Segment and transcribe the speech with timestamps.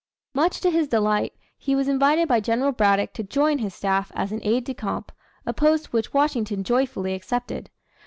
[0.33, 4.31] Much to his delight, he was invited by General Braddock to join his staff as
[4.31, 5.11] an aide de camp,
[5.45, 7.69] a post which Washington joyfully accepted.